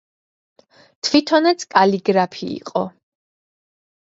თვითონაც 1.09 1.65
კალიგრაფი 1.75 2.51
იყო. 2.57 2.85